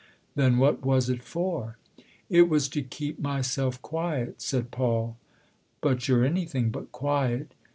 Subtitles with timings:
[0.35, 1.77] "Then what was it for?""
[2.31, 5.15] It was to keep myself quiet," said Paul."
[5.79, 7.53] But you're anything but quiet."